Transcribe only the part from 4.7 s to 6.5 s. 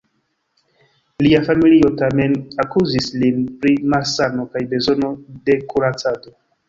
bezono de kuracado.